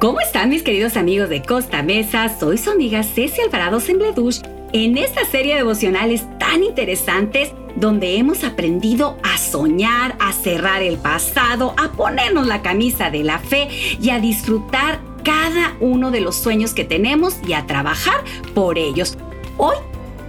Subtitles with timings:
[0.00, 2.34] ¿Cómo están mis queridos amigos de Costa Mesa?
[2.40, 4.40] Soy su amiga Ceci Alvarado Sembledush
[4.72, 10.96] en esta serie de devocionales tan interesantes donde hemos aprendido a soñar, a cerrar el
[10.96, 13.68] pasado, a ponernos la camisa de la fe
[14.00, 18.24] y a disfrutar cada uno de los sueños que tenemos y a trabajar
[18.54, 19.18] por ellos.
[19.58, 19.76] Hoy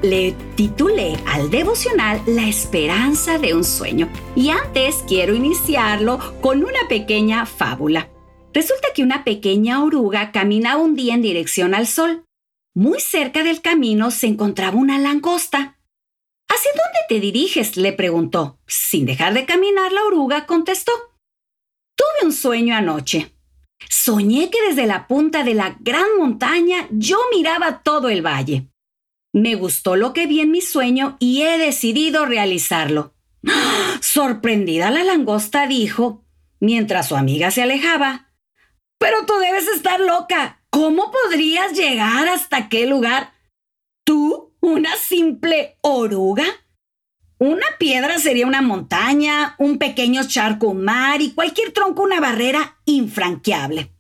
[0.02, 6.90] le titulé al devocional La esperanza de un sueño y antes quiero iniciarlo con una
[6.90, 8.10] pequeña fábula.
[8.54, 12.26] Resulta que una pequeña oruga caminaba un día en dirección al sol.
[12.74, 15.78] Muy cerca del camino se encontraba una langosta.
[16.50, 17.78] ¿Hacia dónde te diriges?
[17.78, 18.60] le preguntó.
[18.68, 20.92] Sin dejar de caminar, la oruga contestó.
[21.96, 23.34] Tuve un sueño anoche.
[23.90, 28.68] Soñé que desde la punta de la gran montaña yo miraba todo el valle.
[29.34, 33.14] Me gustó lo que vi en mi sueño y he decidido realizarlo.
[34.02, 36.26] Sorprendida la langosta dijo,
[36.60, 38.31] mientras su amiga se alejaba,
[39.02, 40.64] pero tú debes estar loca.
[40.70, 43.34] ¿Cómo podrías llegar hasta aquel lugar?
[44.06, 46.46] ¿Tú, una simple oruga?
[47.40, 52.80] Una piedra sería una montaña, un pequeño charco un mar y cualquier tronco una barrera
[52.86, 53.92] infranqueable.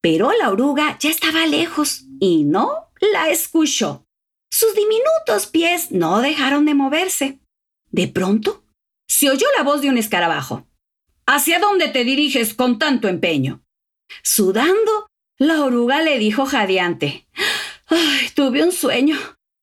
[0.00, 4.06] Pero la oruga ya estaba lejos y no la escuchó.
[4.52, 7.40] Sus diminutos pies no dejaron de moverse.
[7.90, 8.62] De pronto,
[9.08, 10.64] se oyó la voz de un escarabajo.
[11.26, 13.64] ¿Hacia dónde te diriges con tanto empeño?
[14.22, 17.26] Sudando, la oruga le dijo jadeante,
[17.86, 19.16] Ay, tuve un sueño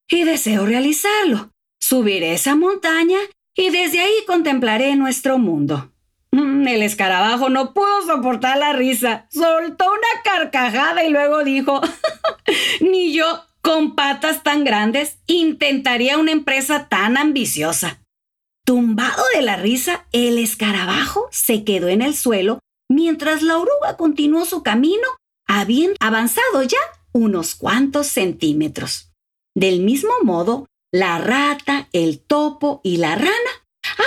[0.09, 1.52] y deseo realizarlo.
[1.79, 3.19] Subiré esa montaña
[3.55, 5.91] y desde ahí contemplaré nuestro mundo.
[6.31, 11.81] Mm, el escarabajo no pudo soportar la risa, soltó una carcajada y luego dijo,
[12.81, 18.02] ni yo, con patas tan grandes, intentaría una empresa tan ambiciosa.
[18.65, 22.59] Tumbado de la risa, el escarabajo se quedó en el suelo
[22.89, 25.08] mientras la oruga continuó su camino,
[25.47, 26.80] habiendo avanzado ya
[27.14, 29.11] unos cuantos centímetros.
[29.55, 33.52] Del mismo modo, la rata, el topo y la rana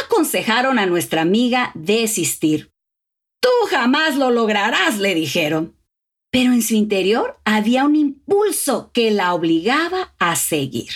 [0.05, 2.71] aconsejaron a nuestra amiga desistir.
[3.41, 5.77] Tú jamás lo lograrás, le dijeron.
[6.31, 10.91] Pero en su interior había un impulso que la obligaba a seguir.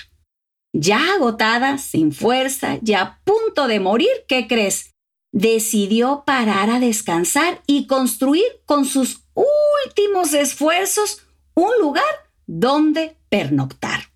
[0.74, 4.91] Ya agotada, sin fuerza, ya a punto de morir, ¿qué crees?
[5.32, 11.22] Decidió parar a descansar y construir con sus últimos esfuerzos
[11.54, 12.04] un lugar
[12.46, 14.12] donde pernoctar.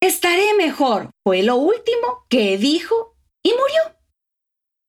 [0.00, 3.98] Estaré mejor, fue lo último que dijo y murió.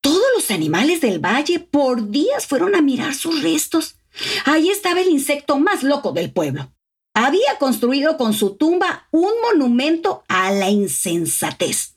[0.00, 3.96] Todos los animales del valle por días fueron a mirar sus restos.
[4.44, 6.72] Ahí estaba el insecto más loco del pueblo.
[7.14, 11.96] Había construido con su tumba un monumento a la insensatez.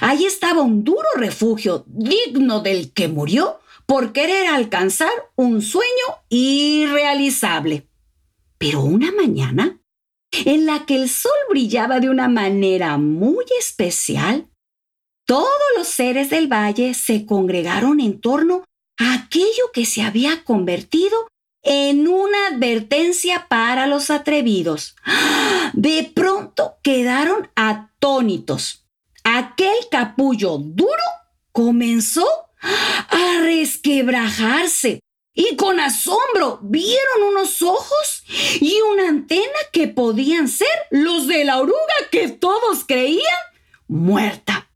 [0.00, 7.88] Ahí estaba un duro refugio digno del que murió por querer alcanzar un sueño irrealizable.
[8.58, 9.80] Pero una mañana,
[10.44, 14.48] en la que el sol brillaba de una manera muy especial,
[15.26, 18.64] todos los seres del valle se congregaron en torno
[18.98, 21.28] a aquello que se había convertido
[21.62, 24.96] en una advertencia para los atrevidos.
[25.72, 28.85] De pronto quedaron atónitos
[29.26, 31.02] aquel capullo duro
[31.50, 32.26] comenzó
[32.60, 35.00] a resquebrajarse
[35.34, 38.22] y con asombro vieron unos ojos
[38.60, 41.76] y una antena que podían ser los de la oruga
[42.12, 43.22] que todos creían
[43.88, 44.70] muerta.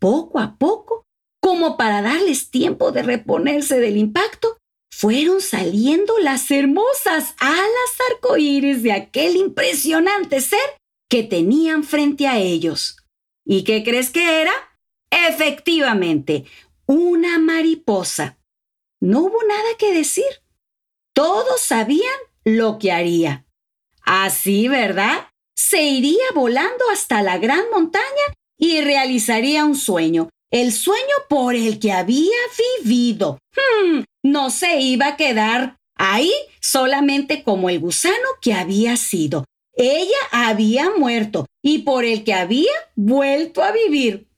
[0.00, 1.04] Poco a poco,
[1.40, 4.58] como para darles tiempo de reponerse del impacto,
[4.90, 10.76] fueron saliendo las hermosas alas arcoíris de aquel impresionante ser
[11.08, 12.96] que tenían frente a ellos.
[13.46, 14.52] ¿Y qué crees que era?
[15.10, 16.44] Efectivamente,
[16.86, 18.38] una mariposa.
[19.00, 20.24] No hubo nada que decir.
[21.14, 23.46] Todos sabían lo que haría.
[24.02, 25.28] Así, ¿verdad?
[25.54, 28.04] Se iría volando hasta la gran montaña
[28.58, 32.36] y realizaría un sueño, el sueño por el que había
[32.82, 33.38] vivido.
[33.54, 39.44] Hmm, no se iba a quedar ahí solamente como el gusano que había sido.
[39.76, 44.28] Ella había muerto y por el que había vuelto a vivir.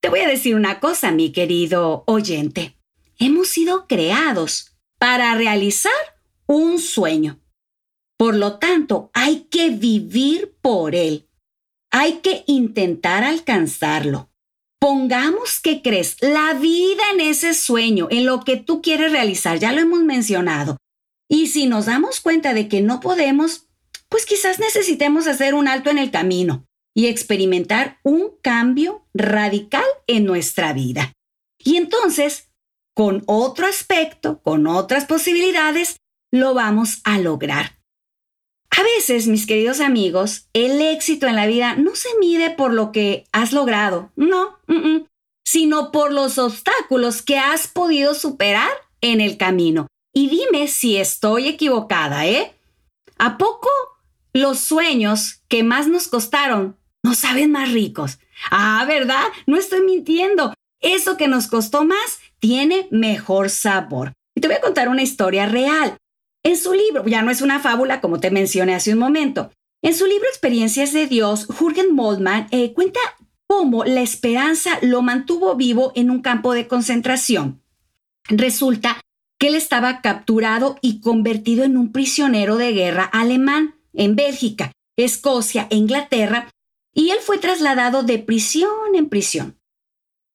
[0.00, 2.76] Te voy a decir una cosa, mi querido oyente.
[3.18, 5.92] Hemos sido creados para realizar
[6.46, 7.40] un sueño.
[8.16, 11.28] Por lo tanto, hay que vivir por él.
[11.90, 14.30] Hay que intentar alcanzarlo.
[14.78, 19.72] Pongamos que crees la vida en ese sueño, en lo que tú quieres realizar, ya
[19.72, 20.76] lo hemos mencionado.
[21.28, 23.65] Y si nos damos cuenta de que no podemos,
[24.08, 26.64] pues quizás necesitemos hacer un alto en el camino
[26.94, 31.12] y experimentar un cambio radical en nuestra vida.
[31.58, 32.48] Y entonces,
[32.94, 35.96] con otro aspecto, con otras posibilidades,
[36.32, 37.76] lo vamos a lograr.
[38.70, 42.92] A veces, mis queridos amigos, el éxito en la vida no se mide por lo
[42.92, 44.58] que has logrado, no,
[45.44, 48.70] sino por los obstáculos que has podido superar
[49.00, 49.86] en el camino.
[50.14, 52.54] Y dime si estoy equivocada, ¿eh?
[53.18, 53.68] ¿A poco
[54.36, 58.18] los sueños que más nos costaron no saben más ricos?
[58.50, 59.24] Ah, ¿verdad?
[59.46, 60.54] No estoy mintiendo.
[60.80, 64.12] Eso que nos costó más tiene mejor sabor.
[64.34, 65.96] Y te voy a contar una historia real.
[66.42, 69.50] En su libro, ya no es una fábula como te mencioné hace un momento,
[69.82, 72.98] en su libro Experiencias de Dios, Jürgen Moldman eh, cuenta
[73.46, 77.62] cómo la esperanza lo mantuvo vivo en un campo de concentración.
[78.28, 79.00] Resulta
[79.38, 85.66] que él estaba capturado y convertido en un prisionero de guerra alemán en Bélgica, Escocia
[85.70, 86.50] e Inglaterra,
[86.94, 89.58] y él fue trasladado de prisión en prisión.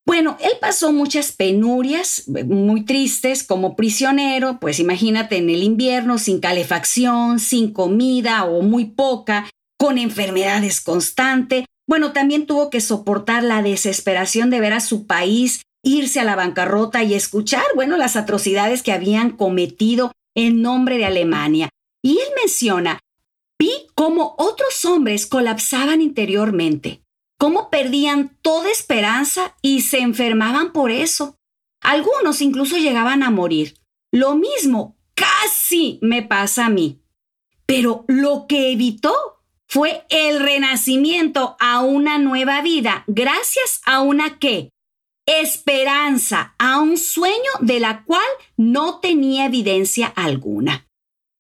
[0.06, 6.40] Bueno, él pasó muchas penurias muy tristes como prisionero, pues imagínate en el invierno sin
[6.40, 11.66] calefacción, sin comida o muy poca, con enfermedades constantes.
[11.88, 16.36] Bueno, también tuvo que soportar la desesperación de ver a su país irse a la
[16.36, 21.70] bancarrota y escuchar, bueno, las atrocidades que habían cometido en nombre de Alemania.
[22.04, 23.00] Y él menciona,
[23.62, 27.04] vi cómo otros hombres colapsaban interiormente,
[27.38, 31.36] cómo perdían toda esperanza y se enfermaban por eso.
[31.80, 33.76] Algunos incluso llegaban a morir.
[34.12, 37.04] Lo mismo casi me pasa a mí.
[37.68, 39.14] Pero lo que evitó
[39.68, 44.72] fue el renacimiento a una nueva vida gracias a una qué?
[45.28, 48.26] esperanza a un sueño de la cual
[48.58, 50.88] no tenía evidencia alguna.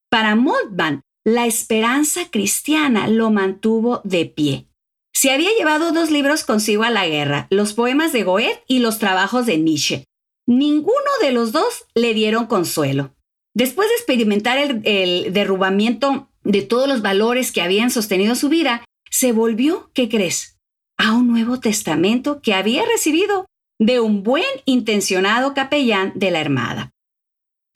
[0.09, 4.68] Para Moltmann, la esperanza cristiana lo mantuvo de pie.
[5.13, 8.97] Se había llevado dos libros consigo a la guerra, los poemas de Goethe y los
[8.97, 10.06] trabajos de Nietzsche.
[10.47, 13.13] Ninguno de los dos le dieron consuelo.
[13.53, 19.31] Después de experimentar el, derrubamiento de todos los valores que habían sostenido su vida, se
[19.31, 20.57] volvió, ¿qué crees?,
[20.97, 23.45] a un Nuevo Testamento que había recibido
[23.79, 26.91] de un buen intencionado capellán de la Armada.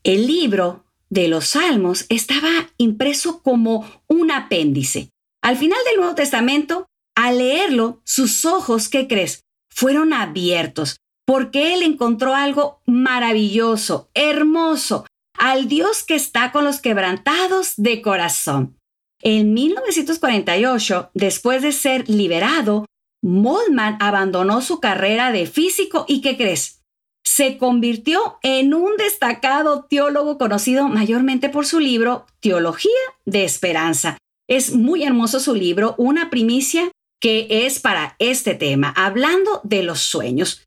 [0.03, 0.84] El libro
[1.15, 5.09] de los Salmos estaba impreso como un apéndice.
[5.41, 9.41] Al final del Nuevo Testamento, al leerlo, sus ojos, ¿qué crees?
[9.73, 15.07] Fueron abiertos, porque él encontró algo maravilloso, hermoso,
[15.38, 18.77] al Dios que está con los quebrantados de corazón.
[19.21, 22.85] En 1948, después de ser liberado,
[23.23, 26.83] Moldman abandonó su carrera de físico y ¿qué crees?
[27.25, 32.92] Se convirtió en un destacado teólogo conocido mayormente por su libro Teología
[33.25, 34.18] de Esperanza.
[34.48, 40.01] Es muy hermoso su libro, una primicia que es para este tema, hablando de los
[40.01, 40.63] sueños.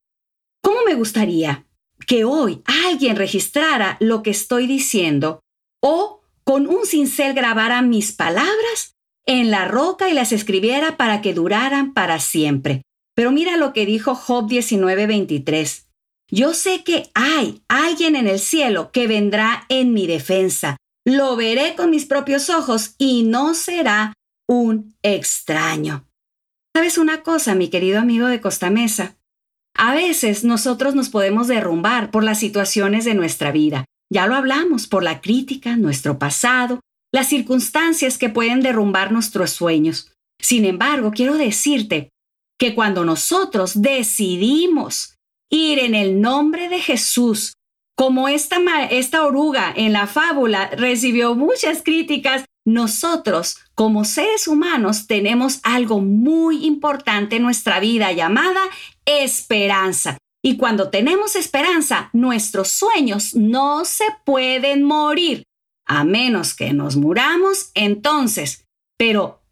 [0.62, 1.66] ¿Cómo me gustaría
[2.06, 5.40] que hoy alguien registrara lo que estoy diciendo
[5.82, 8.94] o con un cincel grabara mis palabras
[9.26, 12.82] en la roca y las escribiera para que duraran para siempre.
[13.14, 15.87] Pero mira lo que dijo Job 19:23.
[16.30, 20.76] Yo sé que hay alguien en el cielo que vendrá en mi defensa.
[21.06, 24.12] Lo veré con mis propios ojos y no será
[24.46, 26.06] un extraño.
[26.74, 29.16] ¿Sabes una cosa, mi querido amigo de Costa Mesa?
[29.74, 33.86] A veces nosotros nos podemos derrumbar por las situaciones de nuestra vida.
[34.12, 36.80] Ya lo hablamos, por la crítica, nuestro pasado,
[37.12, 40.12] las circunstancias que pueden derrumbar nuestros sueños.
[40.40, 42.10] Sin embargo, quiero decirte
[42.58, 45.17] que cuando nosotros decidimos
[45.50, 47.54] ir en el nombre de Jesús,
[47.96, 48.58] como esta,
[48.90, 56.64] esta oruga en la fábula recibió muchas críticas, nosotros como seres humanos tenemos algo muy
[56.64, 58.60] importante en nuestra vida llamada
[59.04, 60.18] esperanza.
[60.44, 65.42] Y cuando tenemos esperanza, nuestros sueños no se pueden morir
[65.86, 68.64] a menos que nos muramos, entonces,
[68.96, 69.42] pero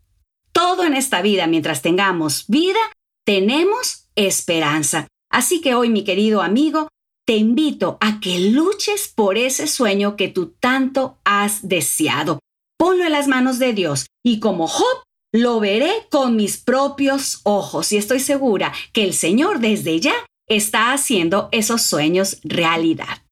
[0.53, 2.79] todo en esta vida, mientras tengamos vida,
[3.25, 5.09] tenemos esperanza.
[5.37, 6.89] Así que hoy, mi querido amigo,
[7.27, 12.39] te invito a que luches por ese sueño que tú tanto has deseado.
[12.79, 15.03] Ponlo en las manos de Dios y como Job,
[15.35, 20.15] lo veré con mis propios ojos y estoy segura que el Señor desde ya
[20.49, 23.23] está haciendo esos sueños realidad.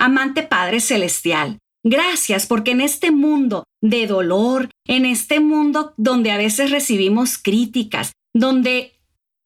[0.00, 6.38] Amante Padre Celestial, Gracias porque en este mundo de dolor, en este mundo donde a
[6.38, 8.93] veces recibimos críticas, donde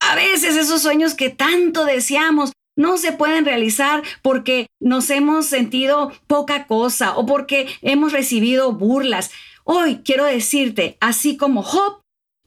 [0.00, 6.12] a veces esos sueños que tanto deseamos no se pueden realizar porque nos hemos sentido
[6.26, 9.32] poca cosa o porque hemos recibido burlas.
[9.64, 12.00] Hoy quiero decirte, así como Job,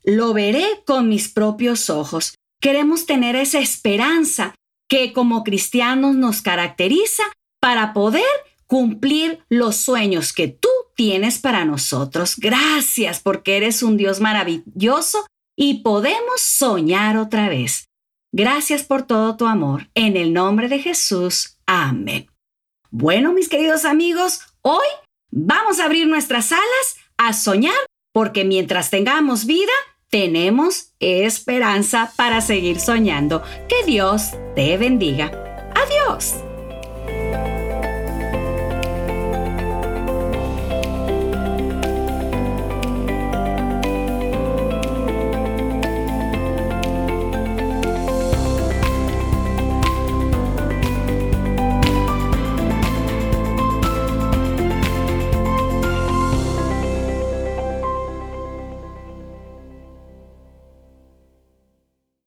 [0.04, 2.36] lo veré con mis propios ojos.
[2.62, 4.56] Queremos tener esa esperanza
[4.88, 7.24] que como cristianos nos caracteriza
[7.60, 8.24] para poder
[8.68, 12.36] cumplir los sueños que tú tienes para nosotros.
[12.38, 15.26] Gracias porque eres un Dios maravilloso
[15.62, 17.88] y podemos soñar otra vez.
[18.34, 19.92] Gracias por todo tu amor.
[19.94, 21.60] En el nombre de Jesús.
[21.68, 22.26] Amén.
[22.90, 24.88] Bueno, mis queridos amigos, hoy
[25.30, 27.78] vamos a abrir nuestras alas a soñar
[28.12, 29.72] porque mientras tengamos vida,
[30.10, 33.44] tenemos esperanza para seguir soñando.
[33.70, 35.28] Que Dios te bendiga.
[35.76, 36.51] Adiós.